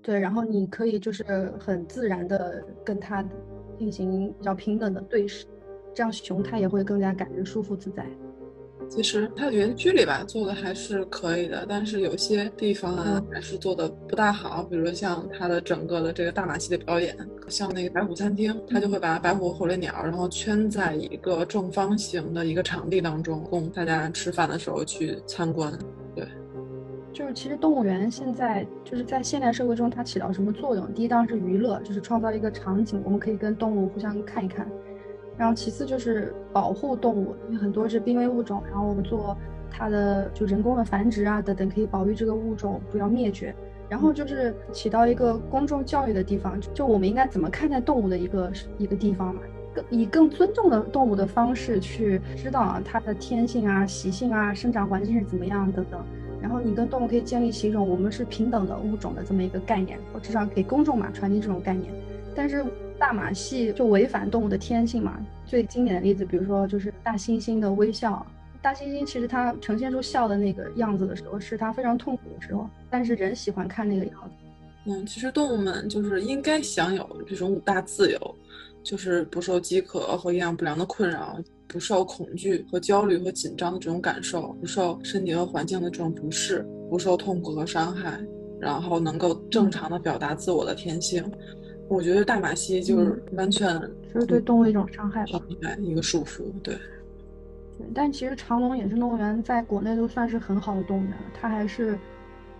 [0.01, 1.23] 对，然后你可以就是
[1.61, 3.23] 很自然的跟它
[3.79, 5.47] 进行比较平等的对视，
[5.93, 8.07] 这样熊它也会更加感觉舒服自在。
[8.89, 17.17] 其实它的园区里吧做的还是可以的，但是有些地方啊还是做的不大好，比如说像它的整个的这个大马戏的表演，
[17.49, 25.73] 像那个白虎餐厅，它就会把白虎、火烈鸟，然后圈在一个正方形的一个场地当中，供大家吃饭的时候去参观。
[26.17, 26.27] 对，
[27.13, 30.93] 就是其实动物园现在就是在现代社会中它起到什么作用？
[30.95, 34.67] 第一当然是娱乐，就是创造一个场景，我们可以跟动物互相看一看。
[35.39, 39.39] 然后其次就是保护动物，因为很多是濒危物种，然后我们做
[39.71, 43.55] 它的就人工的繁殖啊等等，可以保育这个物种不要灭绝。
[43.89, 49.41] 然后就是起到一个公众教育的地方，就我们应该怎么看待动物的一个一个地方嘛，
[49.73, 56.05] 更以更尊重的动物的方式去知道啊它的天性啊、习性啊、生长环境是怎么样等等。
[56.43, 61.95] 然后你跟动物可以建立起一种我们是平等的物种的这么一个概念，或至少给公众嘛传递这种概念。
[62.35, 62.65] 但是。
[62.99, 65.19] 大马戏就违反动物的天性嘛？
[65.47, 68.27] 最经典的例子，比如说就是大猩猩的微笑。
[68.61, 72.69] 大猩猩其实它呈现出笑的那个样子的时候，是它非常痛苦的时候。
[72.91, 74.91] 但是人喜欢看那个样子。
[74.91, 78.35] 嗯，其实动物们就是应该享有这种五大自由，
[78.83, 88.19] 就是不受饥渴和营养不良的困扰，不受恐惧和焦虑和紧张的这种感受，不受身体和环境的这种不适，不受痛苦和伤害，
[88.61, 91.23] 然后能够正常的表达自我的天性。
[91.89, 93.81] 我觉得大马戏就是完全
[94.13, 95.41] 就是对动物一种伤害吧，
[95.81, 96.75] 一个束缚，对。
[97.79, 101.99] 对，但其实长隆野生动物园在国内都算是很好的动物园了，它还是，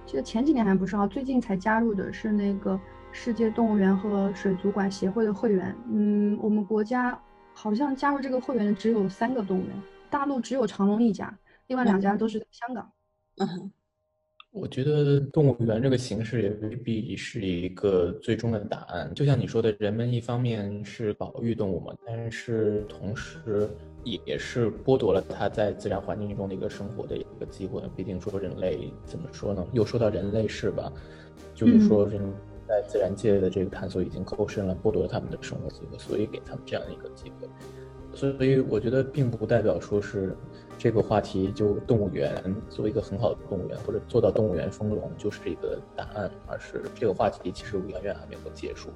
[0.07, 2.81] 记得前几年还不是啊，最近才加入的是那个
[3.13, 5.75] 世界动物园和水族馆协会的会员。
[5.91, 7.21] 嗯，我们国家
[7.53, 9.77] 好像加入这个会员的只有三个动物园，
[10.09, 11.37] 大陆只有长隆一家，
[11.67, 12.91] 另外两家都是在香港。
[13.39, 13.71] 嗯。
[14.51, 19.13] 我觉得动物园这个形式也未必是一个最终的答案。
[19.15, 23.69] 就像你说的，人们一方面是保育动物嘛，但是同时
[24.05, 27.83] 也是剥夺了它在自然环境中的一个生活的一个机会。
[27.95, 29.65] 毕竟说人类怎么说呢？
[29.73, 30.91] 又说到人类是吧？
[31.55, 32.21] 就是说人
[32.67, 37.47] 在自然界的这个探索已经够深了，剥夺了他们的生活机会，所以给他们这样一个机会。
[38.15, 40.35] 所以我觉得并不代表说是。
[40.79, 48.91] 这个话题就动物园作为一个很好的动物园，或者做到动物园丰容就是一个答案，而是这个话题其实远远还没有结束。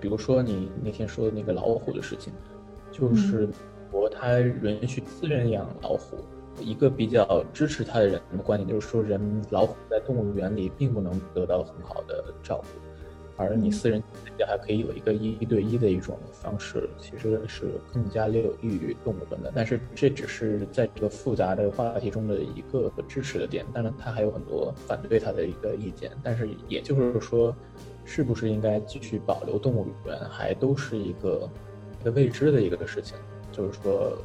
[0.00, 2.32] 比如说你那天说的那个老虎的事情，
[2.90, 3.46] 就是
[3.90, 6.16] 国它允许私人养老虎，
[6.58, 9.20] 一个比较支持他的人的观点就是说，人
[9.50, 12.85] 老虎在动物园里并不能得到很好的照顾。
[13.36, 14.02] 而你私人
[14.38, 19.52] 也还可以有一个一对一的一种方式，其实是更加有利于动物们的。
[19.54, 26.10] 但是这只是在这个复杂的话题中的一个支持的点，当然它还有很多反对它的一个意见。
[26.22, 27.54] 但是也就是说，
[28.04, 31.48] 是不是应该继续保留动物园，还都是一个
[32.00, 33.16] 一个未知的一个事情。
[33.52, 34.16] 就是说，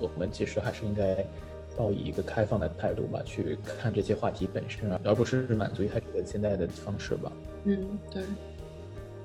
[0.00, 1.26] 我们其实还是应该
[1.76, 7.32] 抱以一个开放的态度吧，去看这些话题本身啊，而不是满足于他这个现在的方式吧。
[7.64, 8.22] 嗯，对。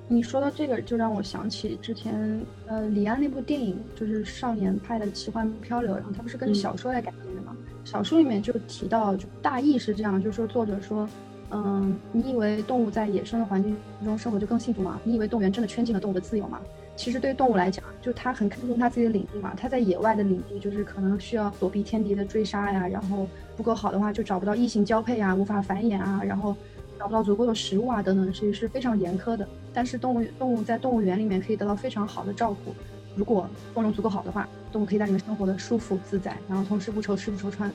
[0.06, 7.56] 你说到这个，就让我想起之前，呃，李安那部电影，就是少年派的奇幻漂流，然后它不是跟小说来改编的吗？
[7.84, 11.08] 小说里面就提到，就大意是这样，就是说作者说，
[11.50, 15.00] 嗯，你以为动物在野生的环境中生活就更幸福吗？
[15.04, 16.60] 你以为动物园真的圈禁了动物的自由吗？
[16.96, 26.54] 其实对动物来讲，就它很看重它自己的领地嘛，它在野外的领地就是可能需要躲避天敌的追杀呀，然后不够好的话就找不到异性交配啊，无法繁衍啊，然后
[26.98, 29.48] 找不到足够的食物啊等等，其实是非常严苛的。
[29.72, 32.72] 但是动物动物在动物园里面可以得到非常好的照顾，
[33.16, 37.70] 如果丰容足够好的话，动物可以在里面生活的舒服自在，然后同时不愁吃不愁穿。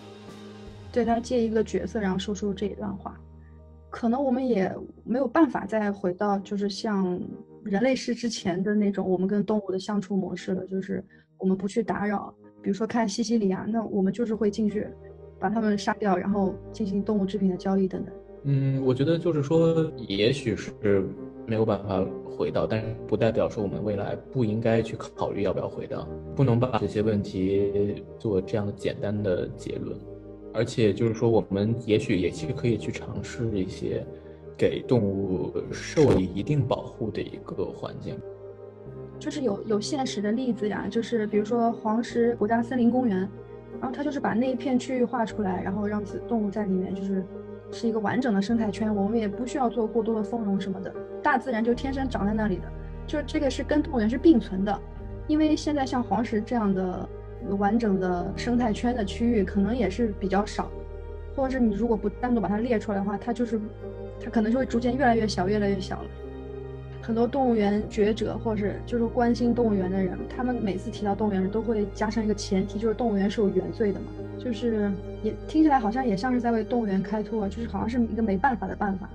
[0.92, 3.20] 对他借一个角色，然后说出这一段话，
[3.90, 7.20] 可能我们也没有办法再回到就是像。
[7.66, 11.04] 人类是之前的那种我们跟动物的相处模式了，就是
[11.38, 12.34] 我们不去打扰。
[12.62, 14.88] 比如说看西西里啊，那我们就是会进去
[15.38, 18.14] 把它们杀掉，然后进行动物制品的交易等等。
[18.44, 21.08] 嗯，我觉得就是说，也许是
[21.46, 29.98] 没有办法回到，但是不代表说我们未来不应该去考虑要不要回到，不能把这些问题做这样的简单的结论。
[30.54, 34.06] 而且就是说，我们也许也其实可以去尝试一些。
[34.60, 38.14] 给动物受以一定保护的一个环境，
[39.18, 43.20] 就是有有现实的例子呀，就是比如说黄石国家森林公园，
[43.80, 47.24] 然后它就是把那一片区域划出来，然后让子动物在里面，就是
[47.72, 52.64] 是一个完整的生态圈，我们也不需要做过多的丰容什么的，大自然就天生长在那里的，
[53.06, 54.80] 就是这个是跟动物园是并存的，
[55.28, 57.08] 因为现在像黄石这样的
[57.58, 60.70] 完整的生态圈的区域可能也是比较少，
[61.36, 63.60] 或者是你如果不单独把它列出来的话，它就是。
[64.22, 66.10] 它可能就会逐渐越来越小，越来越小了。
[67.10, 74.06] 很多动物园学者或者是就是关心动物园的人，他们每次提到动物园都会加上一个前提，就是动物园是有原罪的嘛。
[74.38, 74.92] 就是
[75.24, 79.10] 也听起来好像也像是在为动物园开脱，就是好像是一个没办法的办法。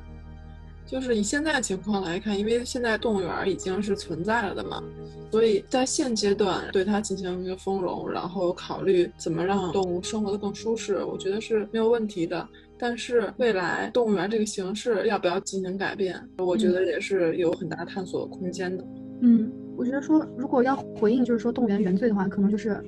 [0.87, 4.83] 就是以现在的情况来看，因为现在动物园已经是存在了的嘛，
[5.31, 12.47] 所以在现阶段对它进行一个丰容，然后考虑怎么让动物生活的更舒适，我觉得是没有问题的。
[12.77, 18.85] 但是未来动物园这个形式要不要进行改变，我觉得也是有很大探索空间的。
[19.20, 22.79] 嗯，我觉得说如果要回应就是说动物园原罪的话，可能就是，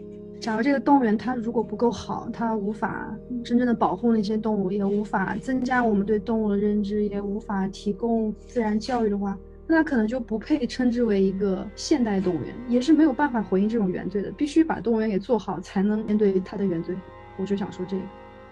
[0.41, 14.31] 假如这个动物园它如果不够好，它无法真正的保护那些动物，也无法增加我们对动物的认知，也无法提供自然教育的话，那它可能就不配称之为一个现代动物园，也是没有办法回应这种原罪的。
[14.33, 16.97] 必须把动物园给做好，才能面对它的原罪。
[17.39, 18.03] 我就想说这个，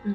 [0.05, 0.15] 嗯。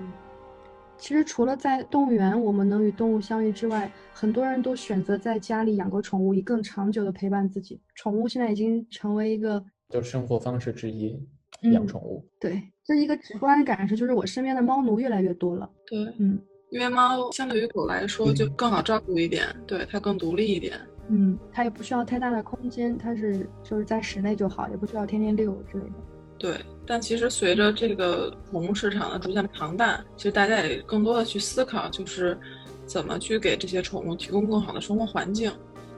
[0.98, 7.80] 其实除了在动物园我们能与动物相遇之外，很多人都选择在家里养个宠物，以更长久的陪伴自己。
[7.96, 11.18] 宠物现在已经成为一个就生活方式之一，
[11.62, 12.26] 养宠物。
[12.40, 15.70] 对，这一个直观的感受就是我身边的猫奴越来越多了。
[15.86, 20.80] 对，嗯，因为猫相对于狗来说就更好照顾一点，对它更独立一点。
[21.10, 25.96] 嗯，它也不需要太大的空间，它是就是在室内就好，也不需要天天遛之类的。
[26.38, 32.38] 对，但其实随着这个宠物市场的逐渐庞大，其实大家也更多的去思考，就是
[32.86, 35.52] 怎么去给这些宠物提供更好的生活环境。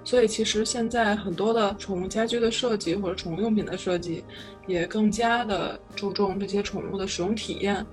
[0.03, 4.23] 所以其实现在很多的宠物家居的设计或者宠物用品的设计，
[4.67, 7.85] 也更加的注重这些宠物的使用体验，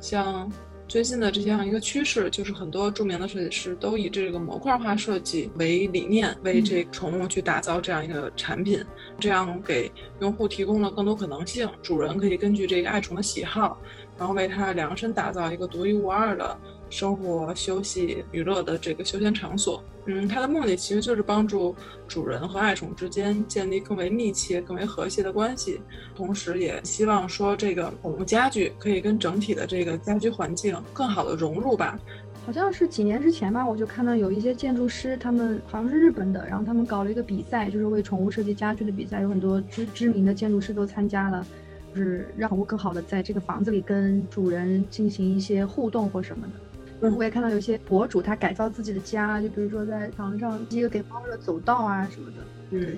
[0.00, 0.50] 像。
[0.88, 8.80] 最近的这样一个趋势，就是很多著名的设计师都以这个模块化设计为理念，为这宠物去打造这样一个产品，
[9.18, 9.90] 这样给
[10.20, 11.68] 用户提供了更多可能性。
[11.82, 13.76] 主人可以根据这个爱宠的喜好，
[14.16, 16.56] 然后为它量身打造一个独一无二的。
[16.88, 21.74] 生活、休息、娱乐的这个休闲场所，嗯，它的目的其实就是帮助
[22.06, 25.80] 主人和爱宠之间建立更为密切、更为和谐的关系，
[26.14, 31.98] 同时也希望说这个宠物家具可以跟整体的这个家居环境更好的融入吧。
[32.44, 41.44] 好像是几年之前吧，我就看到有一些建筑师，他们好像是日本的，然后他们搞了一个比赛，就是为宠物设计家具的比赛，有很多知知名的建筑师都参加了，
[41.92, 46.52] 就是让宠物更好的在这个房子里跟主人进行一些互动或什么的。
[47.00, 52.36] 我也看到有些博主他改造自己的家，就比如说在墙上一个给猫的走道啊什么的。
[52.70, 52.96] 嗯，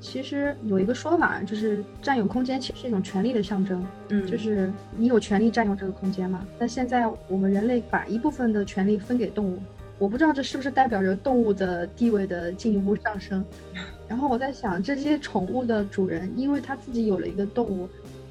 [0.00, 3.84] 其实有一个说法，就是占有空间其实是一种权利的象征。
[4.08, 6.46] 嗯，就是你有权利占用这个空间嘛。
[6.58, 9.58] 但现在我们人类把一部分的权利分给动物，
[9.98, 13.44] 我不知道这是不是代表着动物的地位的进一步上升。
[14.08, 17.88] 然后我在想，这些宠物的主人，因为他自己有了一个动物。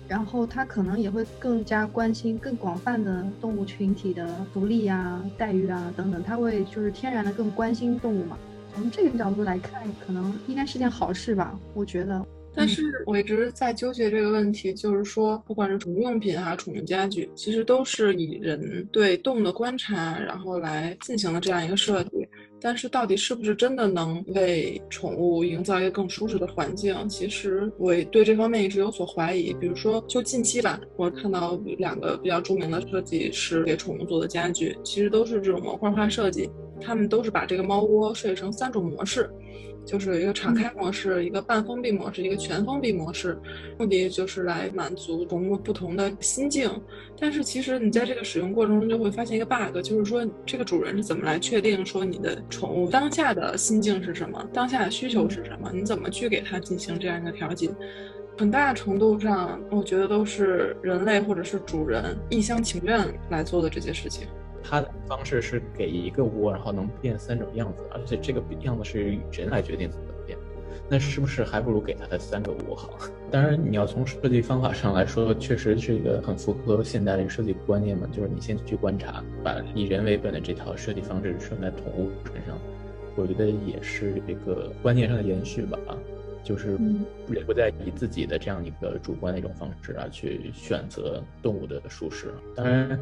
[0.09, 8.35] 然后他可能也会更加关心更广泛的动物群体的福利啊、待遇啊等等，他会就是天然的更关心动物嘛。
[8.73, 12.25] 从这个角度来看，可能应该是件好事吧，我觉得。
[12.55, 22.18] 但是我一直在纠结这个问题，就是说，不管是宠物用品还是宠物家具，其实都是以人对动物的观察，然后来进行的这样一个设计。
[22.61, 26.95] 但是到底是不是真的能为宠物营造一个更舒适的环境？
[27.07, 29.53] 其实我对这方面一直有所怀疑。
[29.53, 36.49] 比如说，就近期吧，我看到两个比较著名的设计师给宠物做的家具，其实都是这种模块化设计。
[36.81, 39.29] 他们都是把这个猫窝设计成三种模式。
[39.89, 43.35] 就是有一个敞开模式，一个半封闭模式，一个全封闭模式，
[43.79, 46.69] 目的就是来满足宠物不同的心境。
[47.19, 55.71] 但是其实你在这个使用过程中就会发现一个 bug，就是说这个主人是怎么来确定说你的宠物当下的心境是什么，当下的需求是什么？
[55.73, 57.71] 你怎么去给它进行这样一个调节？
[58.37, 64.27] 很大程度上，我觉得都是人类或者是主人一厢情愿来做的这些事情。
[64.69, 70.37] 它的方式是给一个窝，然后能变三种样子，而且这个样子是人来决定怎么变。
[70.91, 72.97] 那是不是还不如给它的三个窝好？
[73.31, 82.57] 当然，你要从设计方法上来说，确实是一个很符合现代的设计观念嘛，就是你先去观察，把以人为本的这套设计方式顺在宠物身上，
[83.15, 85.77] 我觉得也是一个观念上的延续吧。
[86.41, 86.79] 就是
[87.27, 92.33] 也不再以自己的这样一个主观的一种方式啊去选择动物的舒适。
[92.55, 92.99] 当然。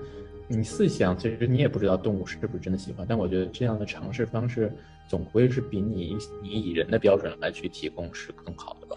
[0.48, 4.72] 你细想，其实你也不知道动物是不是真的喜欢，但我觉得这样的尝试方式
[5.08, 8.96] 总归是比你你以人的标准来去提供是更好的吧？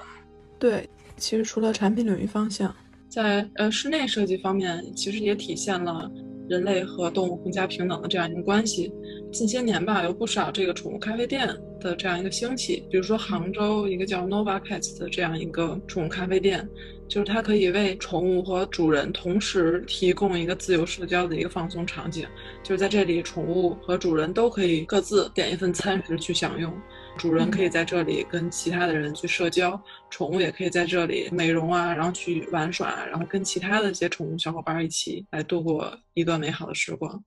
[0.59, 2.74] 对，其实除了产品领域方向，
[3.09, 6.11] 在呃室内设计方面，其实也体现了
[6.51, 8.92] 人类和动物更加平等的这样一个关系。
[9.32, 11.48] 近些年吧，有不少这个宠物咖啡店
[11.80, 16.68] 的这样一个兴起，比如说杭州一个叫 Nova Pets 的这样一个宠物咖啡店。
[17.09, 22.24] 就是它可以为宠物和主人同时提供一个自由社交的一个放松场景，
[22.62, 26.72] 就是在这里，宠物和主人都可以各自点一份餐食去享用，
[27.17, 29.81] 主人可以在这里跟其他的人去社交，
[30.11, 37.23] 宠物也可以在这里美容啊，然后去玩耍，然后跟其他的一些宠物小伙伴一起来度过一段美好的时光。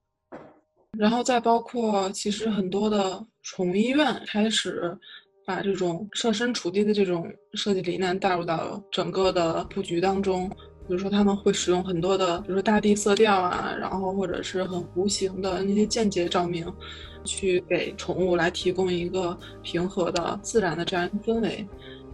[0.98, 4.96] 然后再包括，其实很多的宠物医院开始。
[5.46, 10.50] 把这种设身处地的这种设计理念带入到整个的布局当中，
[10.86, 16.70] 比如说他们会使用很多的，比如说大地色调啊，然后或者是很弧形的那些间接照明，
[17.24, 21.66] 去给宠物来提供一个平和的自然的这样一个氛围。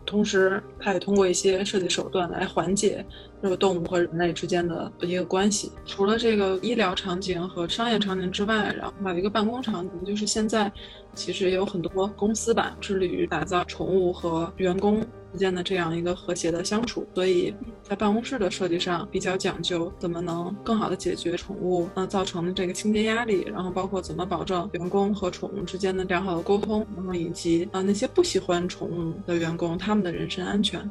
[0.07, 3.05] 同时，它也通过一些设计手段来缓解
[3.41, 5.71] 这个动物和人类之间的一个关系。
[5.85, 10.73] 除了这个医疗场景和商业场景之外，然后还有一个办公场景，就是现在
[11.15, 15.05] 其实也有很多公司吧，致力于打造宠物和员工。
[15.33, 30.89] 之间的这样一个和谐的相处，所以在办公室的设计上比较讲究，怎么能更好的解决宠物呃造成的这个清洁压力，然后包括怎么保证员工和宠物之间的良好的沟通，然后以及啊那些不喜欢宠物的员工他们的人身安全，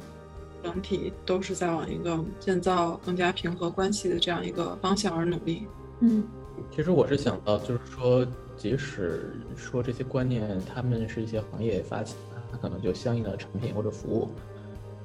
[0.64, 5.68] 整体都是在往一个建造更加平和关系的这样一个方向而努力。
[6.00, 6.24] 嗯，
[6.74, 8.26] 其实我是想到，就是说，
[8.56, 12.16] 即使说这些观念，他们是一些行业发起。
[12.52, 14.28] 它可能就相应的产品或者服务，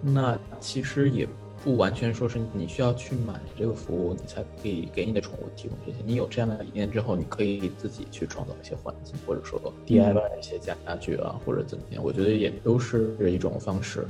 [0.01, 1.27] 那其实也
[1.63, 5.99] 不完全说是你需要去买这个服务，你才可以给你的宠物提供这些。
[6.05, 14.07] 你有这样的理念之后，你可以自己去创造一些环境，或者说 DIY 一些家具啊，或者怎么样，我觉得也都是一种方式。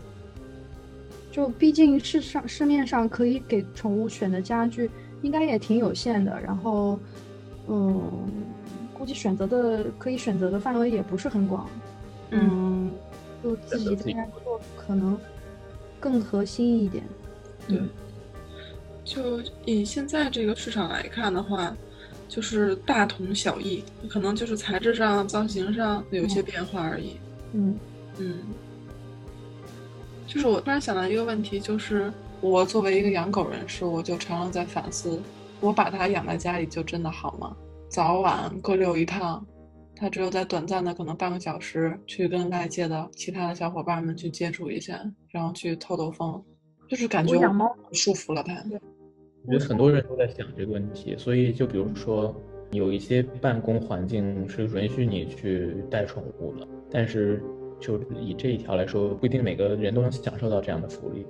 [1.30, 4.88] 就毕竟市上市面上可以给宠物选的家具
[5.22, 6.98] 应该也挺有限的，然后，
[7.68, 8.00] 嗯，
[8.92, 11.68] 估计选择的可以选择的范围也不是很广，
[12.30, 12.90] 嗯。
[13.44, 15.18] 就自己在家做可能
[16.00, 17.04] 更核心一点。
[17.68, 17.78] 对，
[19.04, 21.76] 就以现在这个市场来看的话，
[22.26, 27.18] 就是大同小异，可能就是材质上、造型上有些变化而已。
[27.52, 27.78] 嗯
[28.16, 28.38] 嗯。
[30.26, 35.20] 就是我突然想到一个问题，就是我作为一个养狗人士，我就常常在反思：
[35.60, 37.54] 我把它养在家里就真的好吗？
[37.90, 39.46] 早晚各遛一趟。
[39.96, 46.42] 他只有在短暂的可能半个小时，去跟外界的其他的小伙伴们去接触一下，然后去透透风，
[46.88, 48.54] 就是感觉养猫束缚了他。
[49.46, 52.34] 我觉得很多人都在想这个问题，所以就比如说，
[52.72, 57.42] 有一些办公环境是允许你去带宠物的，但是
[57.78, 61.26] 就以这一条来说，不一定每个人都能享受到这样的福利。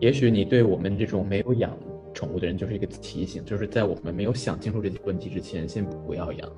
[0.00, 1.74] 也许你对我们这种没有养
[2.12, 6.52] 宠物的人就是一个提醒，就是在我们没有想清楚这些问题之前，先不要养。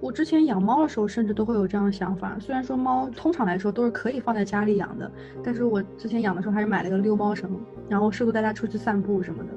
[0.00, 2.36] 我之前养猫的时候，甚至都会有这样的想法。
[2.38, 5.10] 虽然说猫通常来说都是可以放在家里养的，
[5.42, 7.50] 但是我之前养的时候还是买了个遛猫绳，
[7.88, 9.50] 然后试图带它出去散步什么的。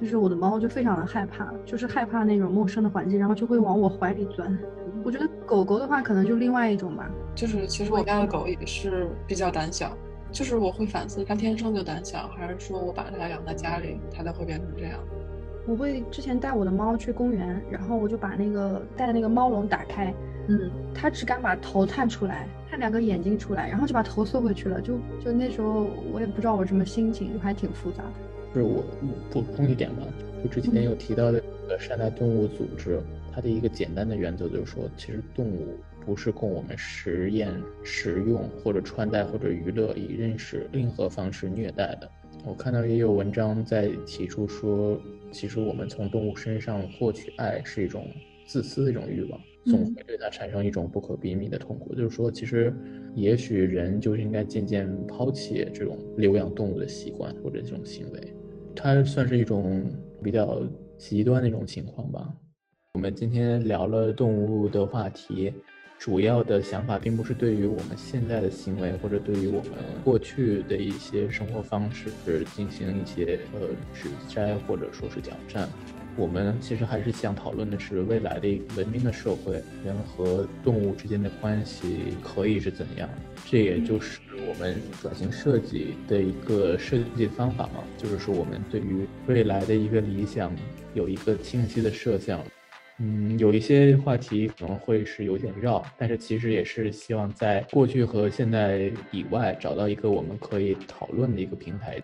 [0.00, 4.58] 就是我的猫就非常的害怕，就是害怕那种陌生的环境，然后就会往我怀里钻。
[5.04, 9.94] 我觉得狗狗的话可能就另外一种吧，就是其实我家的狗也是比较胆小，
[10.32, 14.98] 就是我会反思它天生就胆小，还是说我把它养在家里，它才会变成这样。
[15.66, 20.12] 我会之前带我的猫去公园，然后我就把那个带的那个猫笼打开，
[20.48, 24.80] 嗯，它只敢把头探出来，探两个眼睛出来，然后就把头缩回去了。
[24.80, 28.10] 就就那时候我也不知道我什么心情，就还挺复杂的。
[28.52, 28.82] 就是我
[29.30, 30.02] 补充一点吧，
[30.42, 33.00] 就之前有提到的呃善待动物组织，
[33.32, 37.54] 它的一个简单的原则就是说，其实动物不是供我们实验、
[37.84, 42.10] 食用或者穿戴或者娱乐以认识任何方式虐待的。
[42.44, 44.98] 我看到也有文章在提出说，
[45.30, 48.08] 其实我们从动物身上获取爱是一种
[48.46, 51.94] 自私的一种欲望，总会对它产生一种不可避免的痛苦。
[51.94, 52.74] 就是说，其实
[53.14, 58.34] 也许人就是应该渐渐抛弃这种留养动物的习惯或者这种行为，
[58.74, 59.88] 它算是一种
[60.22, 60.62] 比较
[60.98, 62.32] 极端的一种情况吧。
[62.94, 65.52] 我们今天聊了动物的话题。
[66.00, 69.72] 主要的想法并不是对于我们现在的行为，或者对于我们
[70.02, 72.10] 过去的一些生活方式
[72.56, 75.68] 进行一些呃指摘，或者说是挑战。
[76.16, 83.06] 我们其实还是想讨论的是未来的文明的社会，人和动物之间的关系可以是怎样？
[83.44, 90.50] 这也就是我们转型设计的一个设计方法嘛，就是说我们对于未来的一个理想
[90.94, 92.42] 有一个清晰的设想。
[93.02, 101.98] 嗯，有一些话题可能会是有点绕，但是其实也是希望在过去和现在以外找到一个我们可以讨论的一个平台，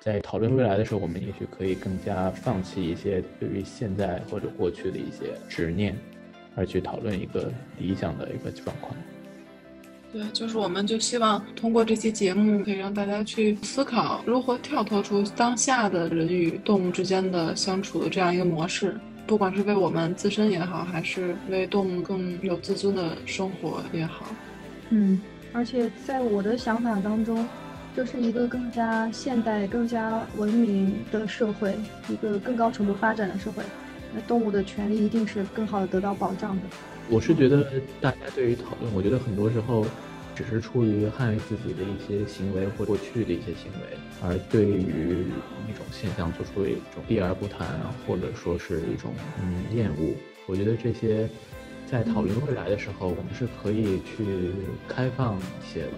[0.00, 5.94] 在讨论未来的时候，我们也许可以更加放弃一些对于现在或者过去的一些执念，
[6.54, 8.96] 而去讨论一个理想的一个状况。
[10.10, 18.98] 对，就是我们就希望通过这期节目，可以让大家去思考如何跳脱出当下的人与动物之间的相处的这样一个模式。
[19.26, 24.26] 不管是为我们自身也好，还是为动物更有自尊的生活也好，
[24.90, 25.20] 嗯，
[25.52, 27.46] 而且在我的想法当中，
[27.96, 31.74] 就是一个更加现代、更加文明的社会，
[32.08, 33.62] 一个更高程度发展的社会，
[34.14, 36.62] 那动物的权利一定是更好的得到保障的。
[37.08, 37.66] 我是觉得
[38.00, 39.86] 大家对于讨论，我觉得很多时候。
[40.34, 45.26] 只是出于捍卫自己的一些行为或过去的一些行为，而对于
[45.68, 47.68] 一种现象做出一种避而不谈，
[48.06, 50.14] 或者说是一种嗯厌恶。
[50.46, 51.28] 我觉得这些
[51.86, 54.52] 在讨论未来的时候，我们是可以去
[54.88, 55.92] 开放一些的。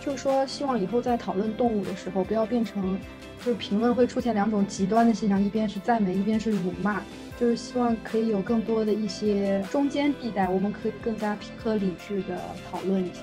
[0.00, 2.96] 就是说，希望以后在讨论动物的时候，不要变成
[3.44, 7.02] 就是评论会出现两种极端的现象，一边是赞美，一边是辱骂。
[7.38, 12.40] 就是希望可以有更多的一些中间地带，我们可以更加平和理智的
[12.70, 13.20] 讨论一下。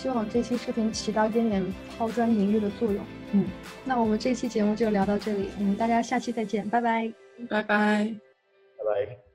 [0.00, 3.04] 希望这期视频起到一点点抛砖引玉的作用。
[3.32, 3.44] 嗯，
[3.84, 7.12] 那我们这期节目就聊到这里，我们，大家下期再见，拜拜，
[7.50, 9.27] 拜拜，拜拜。